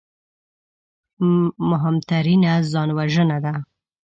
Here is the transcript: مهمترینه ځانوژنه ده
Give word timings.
مهمترینه 1.69 2.53
ځانوژنه 2.71 3.37
ده 3.45 3.53